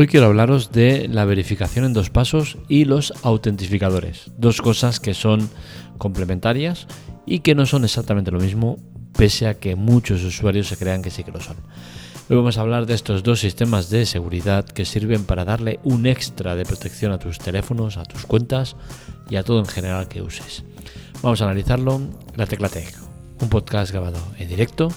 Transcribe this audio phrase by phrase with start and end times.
[0.00, 5.12] Hoy quiero hablaros de la verificación en dos pasos y los autentificadores, dos cosas que
[5.12, 5.50] son
[5.98, 6.86] complementarias
[7.26, 8.76] y que no son exactamente lo mismo,
[9.16, 11.56] pese a que muchos usuarios se crean que sí que lo son.
[12.30, 16.06] Hoy vamos a hablar de estos dos sistemas de seguridad que sirven para darle un
[16.06, 18.76] extra de protección a tus teléfonos, a tus cuentas
[19.28, 20.62] y a todo en general que uses.
[21.22, 22.00] Vamos a analizarlo
[22.36, 22.94] la Tecla Tech,
[23.40, 24.92] un podcast grabado en directo,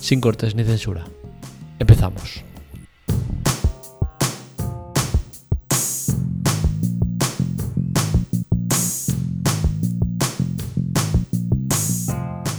[0.00, 1.04] sin cortes ni censura.
[1.78, 2.42] Empezamos.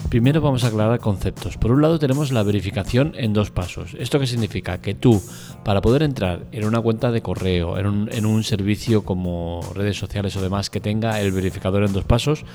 [0.09, 1.57] Primero vamos a aclarar conceptos.
[1.57, 3.93] Por un lado tenemos la verificación en dos pasos.
[3.99, 4.79] ¿Esto qué significa?
[4.79, 5.21] Que tú,
[5.65, 10.41] para poder entrar en una cuenta de correo, en un, servicio como redes sociales o
[10.41, 12.45] demás que tenga el verificador en dos pasos,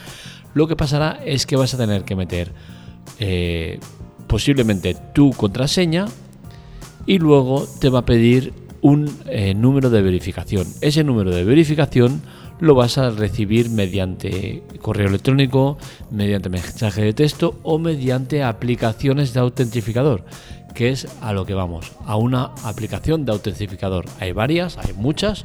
[0.55, 2.52] lo que pasará es que vas a tener que meter
[3.18, 3.79] eh,
[4.29, 6.07] posiblemente tu contraseña
[7.04, 10.66] y luego te va a pedir un eh, número de verificación.
[10.80, 12.23] Ese número de verificación
[12.63, 15.79] lo vas a recibir mediante correo electrónico,
[16.13, 20.24] mediante mensaje de texto o mediante aplicaciones de autentificador,
[20.73, 24.04] que es a lo que vamos, a una aplicación de autentificador.
[24.21, 25.45] Hay varias, hay muchas.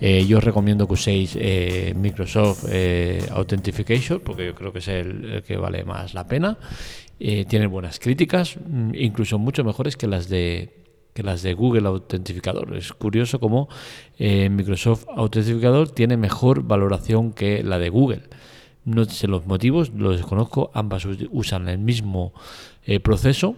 [0.00, 4.88] Eh, yo os recomiendo que uséis eh, Microsoft eh, Authentication porque yo creo que es
[4.88, 6.58] el, que vale más la pena.
[7.16, 10.79] tiene buenas críticas, mm, incluso mucho mejores que las de
[11.12, 12.76] que las de Google Autentificador.
[12.76, 13.68] Es curioso cómo
[14.18, 18.22] eh, Microsoft Autentificador tiene mejor valoración que la de Google.
[18.84, 22.32] No sé los motivos, los desconozco, ambas usan el mismo
[22.84, 23.56] eh, proceso.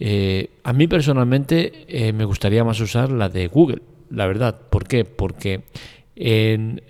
[0.00, 4.60] Eh, a mí personalmente me gustaría más usar la de Google, la verdad.
[4.70, 5.04] ¿Por qué?
[5.04, 5.62] Porque
[6.16, 6.82] en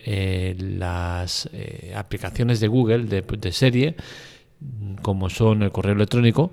[0.78, 1.48] las
[1.94, 3.96] aplicaciones de Google de serie,
[5.02, 6.52] como son el correo electrónico,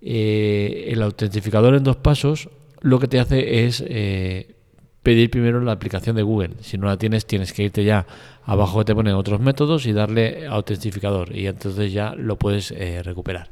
[0.00, 2.48] el autentificador en dos pasos
[2.80, 4.54] lo que te hace es eh,
[5.02, 6.50] pedir primero la aplicación de Google.
[6.60, 8.06] Si no la tienes, tienes que irte ya
[8.44, 13.02] abajo que te ponen otros métodos y darle autentificador y entonces ya lo puedes eh,
[13.02, 13.50] recuperar.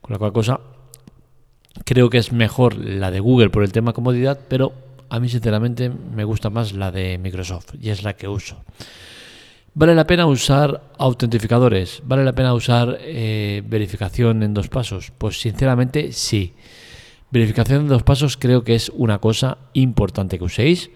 [0.00, 0.60] Con la cual cosa,
[1.84, 4.72] creo que es mejor la de Google por el tema comodidad, pero
[5.08, 8.64] a mí sinceramente me gusta más la de Microsoft y es la que uso.
[9.76, 12.00] ¿Vale la pena usar autentificadores?
[12.04, 15.12] ¿Vale la pena usar eh, verificación en dos pasos?
[15.18, 16.54] Pues sinceramente sí.
[17.32, 20.92] Verificación de dos pasos creo que es una cosa importante que uséis.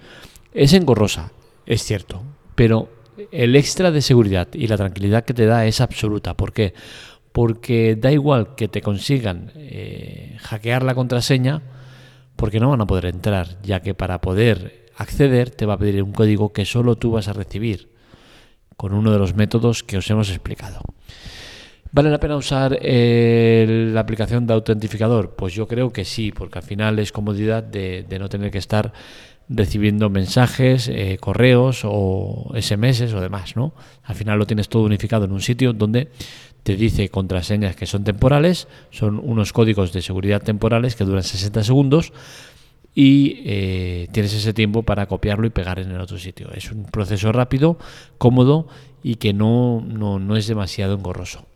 [0.55, 1.33] Es engorrosa,
[1.67, 2.22] es cierto,
[2.55, 2.88] pero
[3.33, 6.37] el extra de seguridad y la tranquilidad que te da es absoluta.
[6.37, 6.72] ¿Por qué?
[7.33, 11.62] Porque da igual que te consigan eh, hackear la contraseña,
[12.37, 16.00] porque no van a poder entrar, ya que para poder acceder te va a pedir
[16.00, 17.97] un código que solo tú vas a recibir,
[18.78, 20.81] con uno de los métodos que os hemos explicado.
[21.91, 25.34] ¿Vale la pena usar eh, la aplicación de autentificador?
[25.37, 28.93] Pues yo creo que sí, porque al final es comodidad de, no tener que estar
[29.49, 33.72] recibiendo mensajes, eh, correos o SMS o demás, ¿no?
[34.05, 36.09] Al final lo tienes todo unificado en un sitio donde
[36.62, 41.65] te dice contraseñas que son temporales, son unos códigos de seguridad temporales que duran 60
[41.65, 42.12] segundos
[43.00, 46.50] y eh, tienes ese tiempo para copiarlo y pegar en el otro sitio.
[46.53, 47.78] Es un proceso rápido,
[48.19, 48.66] cómodo
[49.04, 51.47] y que no, no, no es demasiado engorroso.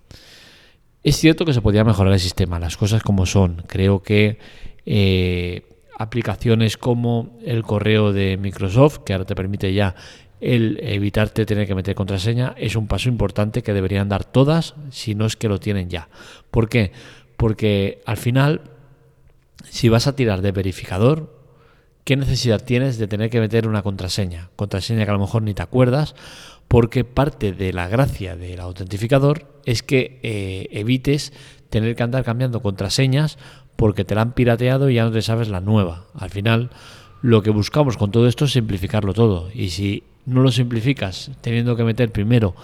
[1.02, 3.64] Es cierto que se podría mejorar el sistema, las cosas como son.
[3.66, 4.38] Creo que
[4.86, 5.62] eh,
[5.98, 9.96] aplicaciones como el correo de Microsoft, que ahora te permite ya
[10.40, 15.16] el evitarte tener que meter contraseña, es un paso importante que deberían dar todas, si
[15.16, 16.08] no es que lo tienen ya.
[16.52, 16.92] ¿Por qué?
[17.36, 18.60] Porque al final,
[19.68, 21.42] si vas a tirar de verificador,
[22.04, 24.50] ¿qué necesidad tienes de tener que meter una contraseña?
[24.56, 26.14] Contraseña que a lo mejor ni te acuerdas
[26.68, 31.32] porque parte de la gracia del autentificador es que eh, evites
[31.68, 33.38] tener que andar cambiando contraseñas
[33.76, 36.06] porque te la han pirateado y ya no te sabes la nueva.
[36.14, 36.70] Al final,
[37.20, 39.50] lo que buscamos con todo esto es simplificarlo todo.
[39.54, 42.54] Y si no lo simplificas teniendo que meter primero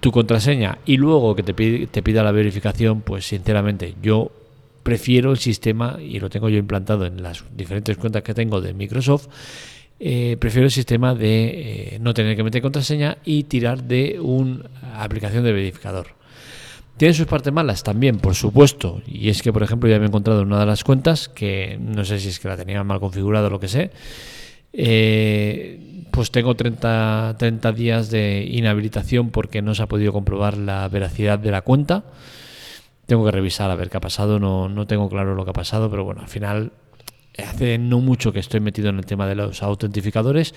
[0.00, 4.32] tu contraseña y luego que te pida la verificación, pues sinceramente yo
[4.82, 8.74] prefiero el sistema, y lo tengo yo implantado en las diferentes cuentas que tengo de
[8.74, 9.28] Microsoft,
[9.98, 14.64] eh, prefiero el sistema de eh, no tener que meter contraseña y tirar de una
[14.94, 16.08] aplicación de verificador.
[16.96, 20.08] Tiene sus partes malas también, por supuesto, y es que, por ejemplo, ya me he
[20.08, 23.00] encontrado en una de las cuentas, que no sé si es que la tenía mal
[23.00, 23.90] configurada o lo que sé,
[24.72, 30.88] eh, pues tengo 30, 30 días de inhabilitación porque no se ha podido comprobar la
[30.88, 32.04] veracidad de la cuenta.
[33.10, 35.52] Tengo que revisar a ver qué ha pasado, no, no tengo claro lo que ha
[35.52, 36.70] pasado, pero bueno, al final
[37.38, 40.54] hace no mucho que estoy metido en el tema de los autentificadores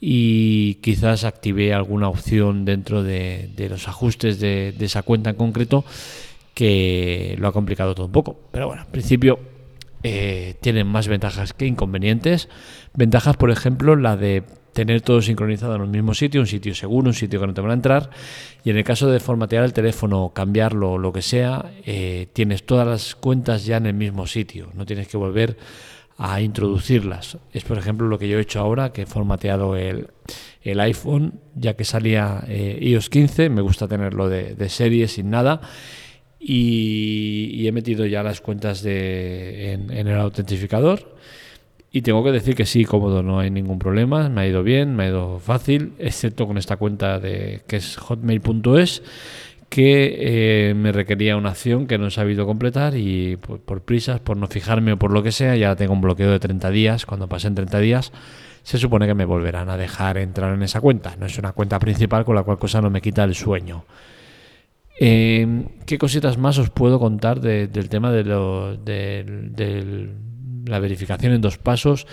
[0.00, 5.84] y quizás activé alguna opción dentro de, los ajustes de, esa cuenta en concreto
[6.54, 8.40] que lo ha complicado todo un poco.
[8.50, 9.38] Pero bueno, en principio
[10.02, 12.48] eh, tienen más ventajas que inconvenientes.
[12.94, 17.08] Ventajas, por ejemplo, la de tener todo sincronizado en un mismo sitio, un sitio seguro,
[17.08, 18.10] un sitio que no te van a entrar.
[18.64, 22.86] Y en el caso de formatear el teléfono, cambiarlo, lo que sea, eh, tienes todas
[22.86, 24.70] las cuentas ya en el mismo sitio.
[24.74, 25.56] No tienes que volver
[26.18, 27.38] a introducirlas.
[27.52, 30.10] Es por ejemplo lo que yo he hecho ahora, que he formateado el,
[30.62, 35.62] iPhone, ya que salía eh, iOS 15, me gusta tenerlo de, de serie sin nada.
[36.42, 41.16] Y, he metido ya las cuentas de, en, el autentificador.
[41.92, 44.94] Y tengo que decir que sí, cómodo, no hay ningún problema, me ha ido bien,
[44.94, 49.02] me ha ido fácil, excepto con esta cuenta de que es hotmail.es,
[49.70, 50.16] que
[50.70, 54.48] eh, me requería una acción que no he sabido completar y por, prisas, por no
[54.48, 57.06] fijarme o por lo que sea, ya tengo un bloqueo de 30 días.
[57.06, 58.12] Cuando pasen 30 días,
[58.64, 61.14] se supone que me volverán a dejar entrar en esa cuenta.
[61.18, 63.84] No es una cuenta principal, con la cual cosa no me quita el sueño.
[64.98, 68.24] Eh, ¿Qué cositas más os puedo contar del tema de,
[70.66, 72.06] la verificación en dos pasos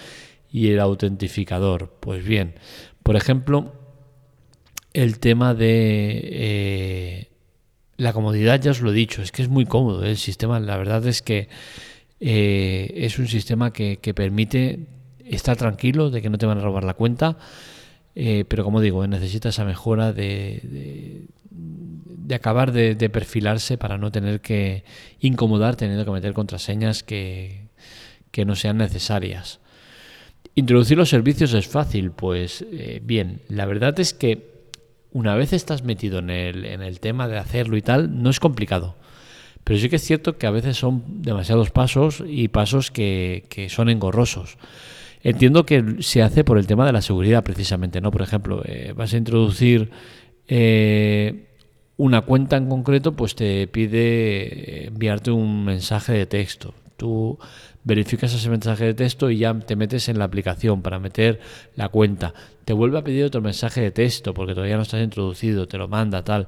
[0.51, 1.93] y el autentificador?
[1.99, 2.55] Pues bien,
[3.03, 3.73] por ejemplo,
[4.93, 7.27] el tema de eh,
[7.97, 10.59] la comodidad, ya os lo he dicho, es que es muy cómodo el sistema.
[10.59, 11.49] La verdad es que
[12.19, 14.87] eh, es un sistema que, permite
[15.25, 17.37] estar tranquilo de que no te van a robar la cuenta.
[18.15, 21.27] pero como digo, necesita esa mejora de,
[22.27, 24.83] de acabar de, perfilarse para no tener que
[25.21, 27.01] incomodar teniendo que meter contraseñas
[28.37, 29.59] que, no sean necesarias.
[30.55, 34.57] Introducir los servicios es fácil, pues eh, bien, la verdad es que
[35.11, 38.39] una vez estás metido en el, en el tema de hacerlo y tal, no es
[38.39, 38.95] complicado.
[39.63, 43.69] Pero sí que es cierto que a veces son demasiados pasos y pasos que, que
[43.69, 44.57] son engorrosos.
[45.23, 48.11] Entiendo que se hace por el tema de la seguridad precisamente, ¿no?
[48.11, 49.91] Por ejemplo, eh, vas a introducir
[50.47, 51.47] eh,
[51.97, 56.73] una cuenta en concreto pues te pide enviarte un mensaje de texto.
[56.97, 57.37] Tú
[57.83, 61.39] verificas ese mensaje de texto y ya te metes en la aplicación para meter
[61.75, 62.33] la cuenta.
[62.65, 65.87] Te vuelve a pedir otro mensaje de texto porque todavía no estás introducido, te lo
[65.87, 66.47] manda tal.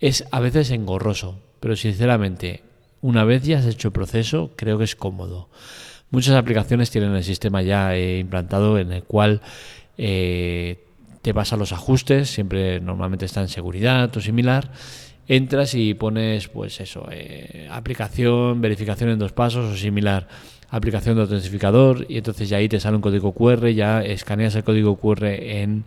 [0.00, 2.62] Es a veces engorroso, pero sinceramente,
[3.02, 5.50] una vez ya has hecho el proceso, creo que es cómodo.
[6.10, 9.42] Muchas aplicaciones tienen el sistema ya eh, implantado en el cual
[9.98, 10.84] eh,
[11.22, 14.70] te vas a los ajustes, siempre normalmente está en seguridad o similar,
[15.28, 20.28] entras y pones pues eso, eh, aplicación, verificación en dos pasos o similar,
[20.70, 24.64] aplicación de autentificador y entonces ya ahí te sale un código QR, ya escaneas el
[24.64, 25.84] código QR en,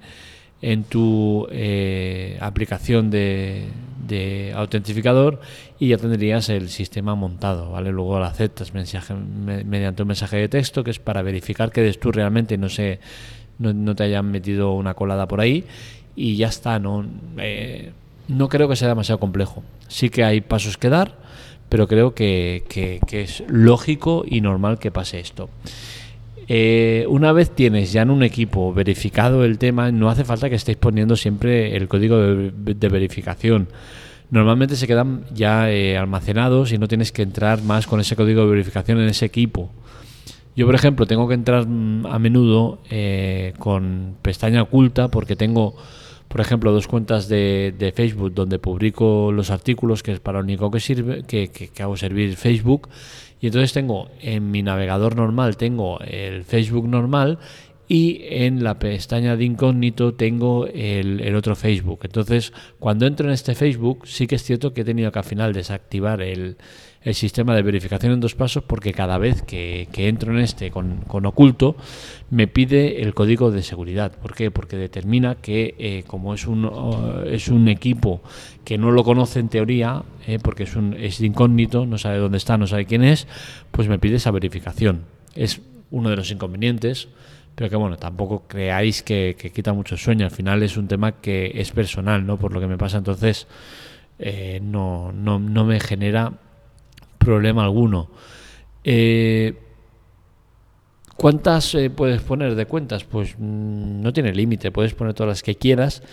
[0.61, 3.65] en tu eh, aplicación de,
[4.07, 5.41] de, autentificador
[5.77, 7.91] y ya tendrías el sistema montado, ¿vale?
[7.91, 11.99] Luego lo aceptas mensaje, mediante un mensaje de texto que es para verificar que eres
[11.99, 12.99] tú realmente, no sé
[13.59, 15.63] no, te hayan metido una colada por ahí
[16.15, 17.05] y ya está, no,
[17.37, 17.91] eh,
[18.27, 19.63] no creo que sea demasiado complejo.
[19.87, 21.17] Sí que hay pasos que dar,
[21.69, 22.63] pero creo que,
[23.11, 25.49] es lógico y normal que pase esto.
[26.49, 30.55] Eh, una vez tienes ya en un equipo verificado el tema, no hace falta que
[30.55, 33.67] estéis poniendo siempre el código de, verificación.
[34.29, 38.41] Normalmente se quedan ya eh, almacenados y no tienes que entrar más con ese código
[38.41, 39.71] de verificación en ese equipo.
[40.57, 45.75] Yo, por ejemplo, tengo que entrar mm, a menudo eh, con pestaña oculta porque tengo,
[46.27, 50.69] por ejemplo, dos cuentas de, Facebook donde publico los artículos, que es para lo único
[50.71, 52.89] que sirve, que, que, hago servir Facebook.
[53.39, 57.39] Y entonces tengo en mi navegador normal, tengo el Facebook normal
[57.87, 62.01] y en la pestaña de incógnito tengo el, otro Facebook.
[62.03, 65.25] Entonces, cuando entro en este Facebook, sí que es cierto que he tenido que al
[65.25, 66.57] final desactivar el,
[67.03, 71.05] el sistema de verificación en dos pasos porque cada vez que, entro en este con,
[71.25, 71.75] oculto
[72.29, 74.11] me pide el código de seguridad.
[74.11, 74.51] ¿Por qué?
[74.51, 78.21] Porque determina que eh, como es un, uh, es un equipo
[78.65, 82.37] que no lo conoce en teoría, eh, porque es, un, es incógnito, no sabe dónde
[82.37, 83.27] está, no sabe quién es,
[83.71, 85.03] pues me pide esa verificación.
[85.35, 85.61] Es
[85.91, 87.07] uno de los inconvenientes
[87.57, 91.53] pero que bueno, tampoco creáis que, quita mucho sueño, al final es un tema que
[91.55, 92.37] es personal, ¿no?
[92.37, 93.47] Por lo que me pasa, entonces
[94.19, 96.33] eh, no, no, no, me genera
[97.27, 98.09] problema alguno.
[98.85, 99.53] Eh,
[101.17, 103.03] ¿Cuántas eh, puedes poner de cuentas?
[103.03, 106.03] Pues mm, no tiene límite, puedes poner todas las que quieras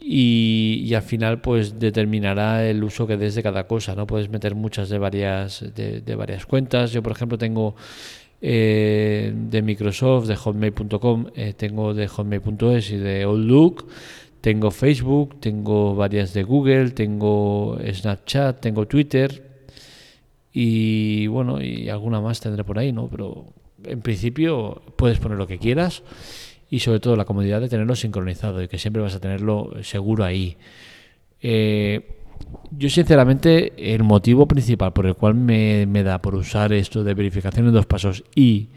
[0.00, 4.08] y, al final pues determinará el uso que des de cada cosa, ¿no?
[4.08, 6.90] Puedes meter muchas de varias, de, varias cuentas.
[6.90, 7.76] Yo por ejemplo tengo
[8.40, 11.26] eh, de Microsoft, de hotmail.com,
[11.56, 13.86] tengo de hotmail.es y de Outlook,
[14.40, 19.49] tengo Facebook, tengo varias de Google, tengo Snapchat, tengo Twitter,
[20.52, 23.08] y bueno, y alguna más tendré por ahí, ¿no?
[23.08, 23.52] Pero
[23.84, 26.02] en principio puedes poner lo que quieras
[26.70, 30.24] y sobre todo la comodidad de tenerlo sincronizado y que siempre vas a tenerlo seguro
[30.24, 30.56] ahí.
[31.40, 32.16] Eh,
[32.70, 37.66] yo sinceramente el motivo principal por el cual me, da por usar esto de verificación
[37.66, 38.68] en dos pasos y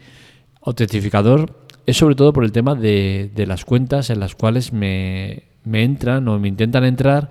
[0.62, 5.82] autentificador es sobre todo por el tema de, las cuentas en las cuales me, me
[5.82, 7.30] entran o me intentan entrar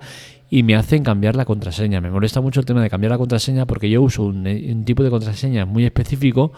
[0.50, 2.00] y me hacen cambiar la contraseña.
[2.00, 5.10] Me molesta mucho el tema de cambiar la contraseña porque yo uso un, tipo de
[5.10, 6.52] contraseña muy específico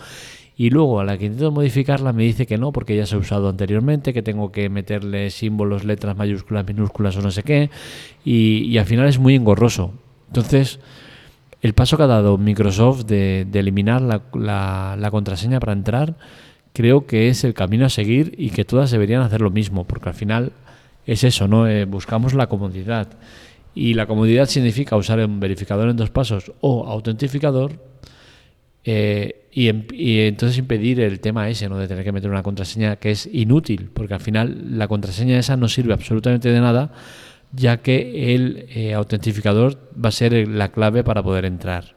[0.57, 3.19] y luego a la que intento modificarla me dice que no porque ya se ha
[3.19, 7.71] usado anteriormente, que tengo que meterle símbolos, letras mayúsculas, minúsculas o no sé qué
[8.25, 9.93] y, al final es muy engorroso.
[10.29, 10.81] Entonces,
[11.63, 16.17] el paso que ha dado Microsoft de, eliminar la, la contraseña para entrar
[16.77, 20.11] creo que es el camino a seguir y que todas deberían hacer lo mismo porque
[20.11, 20.53] al final
[21.07, 21.67] es eso, ¿no?
[21.67, 23.09] Eh, buscamos la comodidad.
[23.77, 27.79] Y la comodidad significa usar un verificador en dos pasos o autentificador
[28.85, 29.69] eh, y,
[30.21, 31.77] entonces impedir el tema ese, ¿no?
[31.77, 35.59] De tener que meter una contraseña que es inútil, porque al final la contraseña esa
[35.59, 36.91] no sirve absolutamente de nada,
[37.53, 41.97] ya que el eh, autentificador va a ser la clave para poder entrar.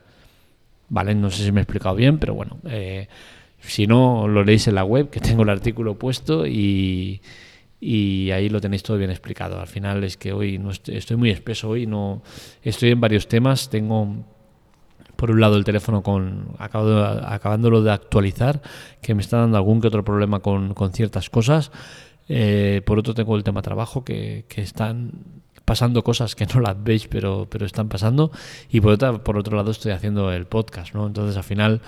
[0.89, 2.59] Vale, no sé si me he explicado bien, pero bueno,
[3.61, 7.21] si no, lo leéis en la web, que tengo el artículo puesto y
[7.79, 9.59] y ahí lo tenéis todo bien explicado.
[9.59, 12.21] Al final es que hoy no estoy, muy espeso hoy, no
[12.61, 14.25] estoy en varios temas, tengo
[15.15, 18.61] por un lado el teléfono con acabo acabándolo de actualizar,
[19.01, 21.71] que me está dando algún que otro problema con, ciertas cosas.
[22.27, 25.11] Eh, por otro tengo el tema trabajo, que, que están
[25.69, 28.31] pasando cosas que no las veis, pero, pero están pasando.
[28.71, 31.05] Y por, otra, por otro lado estoy haciendo el podcast, ¿no?
[31.05, 31.81] Entonces al final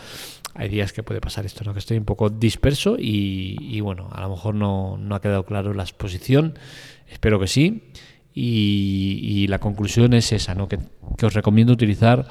[0.53, 1.73] hay días que puede pasar esto, ¿no?
[1.73, 5.73] Que estoy un poco disperso y, bueno, a lo mejor no, no, ha quedado claro
[5.73, 6.59] la exposición.
[7.07, 7.91] Espero que sí.
[8.35, 10.67] Y, la conclusión es esa, ¿no?
[10.67, 10.77] Que,
[11.17, 12.27] que os recomiendo utilizar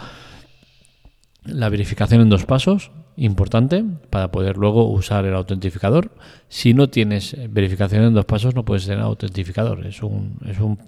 [1.42, 6.12] la verificación en dos pasos, importante, para poder luego usar el autentificador.
[6.48, 9.84] Si no tienes verificación en dos pasos, no puedes tener autentificador.
[9.84, 10.78] Es un, es un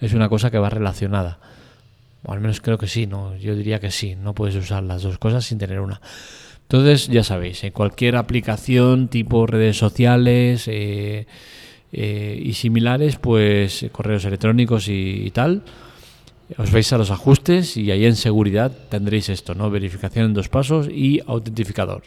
[0.00, 1.38] es una cosa que va relacionada.
[2.24, 5.02] O al menos creo que sí, no, yo diría que sí, no puedes usar las
[5.02, 6.00] dos cosas sin tener una.
[6.62, 11.28] Entonces, ya sabéis, en cualquier aplicación tipo redes sociales eh,
[11.92, 15.62] eh, y similares, pues correos electrónicos y, tal,
[16.58, 19.70] os vais a los ajustes y ahí en seguridad tendréis esto, ¿no?
[19.70, 22.02] Verificación en dos pasos y autentificador.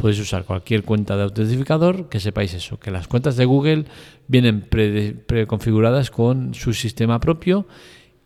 [0.00, 3.84] Podéis usar cualquier cuenta de autentificador, que sepáis eso, que las cuentas de Google
[4.28, 7.66] vienen preconfiguradas con su sistema propio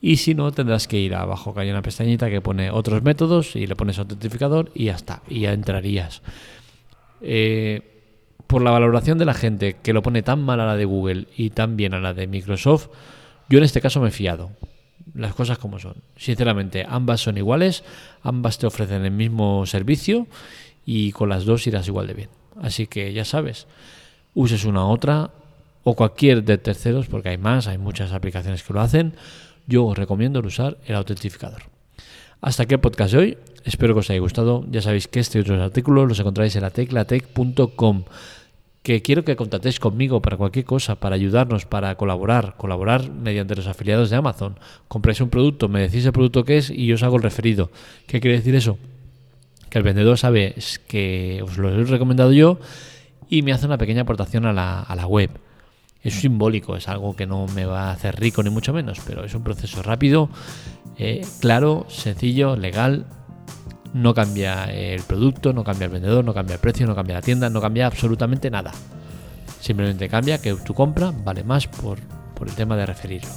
[0.01, 3.57] y si no tendrás que ir abajo que hay una pestañita que pone otros métodos
[3.57, 6.23] y le pones autentificador y ya está, y ya entrarías.
[7.21, 7.83] Eh,
[8.47, 11.27] por la valoración de la gente que lo pone tan mal a la de Google
[11.37, 12.87] y tan bien a la de Microsoft,
[13.49, 14.53] yo en este caso me he fiado.
[15.13, 15.97] Las cosas como son.
[16.17, 17.83] Sinceramente, ambas son iguales,
[18.23, 20.29] ambas te ofrecen el mismo servicio
[20.85, 22.29] y con las dos irás igual de bien.
[22.61, 23.67] Así que ya sabes,
[24.35, 25.31] uses una u otra,
[25.85, 29.15] o cualquier de terceros, porque hay más, hay muchas aplicaciones que lo hacen,
[29.67, 31.63] yo os recomiendo usar el autentificador.
[32.41, 33.39] Hasta aquí el podcast de hoy.
[33.65, 34.67] Espero que os haya gustado.
[34.71, 38.05] Ya sabéis que este y otros artículos los encontráis en la teclatec.com.
[38.83, 43.67] Que quiero que contactéis conmigo para cualquier cosa, para ayudarnos, para colaborar, colaborar mediante los
[43.67, 44.59] afiliados de Amazon.
[44.89, 47.71] Compráis un producto, me decís el producto que es y yo os hago el referido.
[48.07, 48.77] ¿Qué quiere decir eso?
[49.75, 50.55] Que el vendedor sabe
[50.87, 52.61] que os lo he recomendado yo
[53.29, 55.31] y me hace una pequeña aportación a la, a la web
[56.05, 59.25] es simbólico, es algo que no me va a hacer rico ni mucho menos, pero
[59.25, 60.29] es un proceso rápido,
[60.97, 63.07] eh, claro, sencillo, legal.
[63.95, 67.23] No cambia el producto, no cambia el vendedor, no cambia el precio, no cambia la
[67.23, 68.71] tienda, no cambia absolutamente nada.
[69.61, 71.99] Simplemente cambia que tu compra vale más por,
[72.47, 73.31] el tema de referirlo.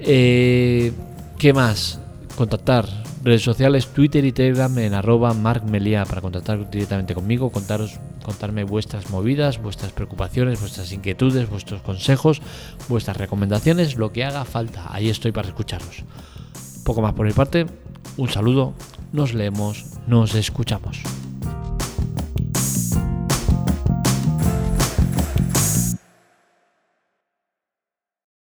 [0.00, 0.92] Eh,
[1.38, 2.00] ¿Qué más?
[2.36, 8.64] Contactar redes sociales, Twitter y Telegram en arroba markmelia para contactar directamente conmigo, contaros, contarme
[8.64, 12.40] vuestras movidas, vuestras preocupaciones, vuestras inquietudes, vuestros consejos,
[12.88, 14.86] vuestras recomendaciones, lo que haga falta.
[14.90, 16.04] Ahí estoy para escucharos.
[16.84, 17.66] Poco más por mi parte,
[18.16, 18.74] un saludo,
[19.12, 21.02] nos leemos, nos escuchamos.